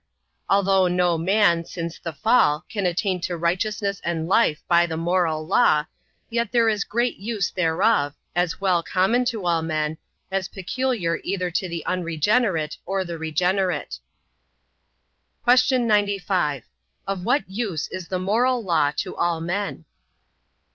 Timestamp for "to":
3.21-3.37, 9.25-9.45, 11.51-11.69, 18.97-19.15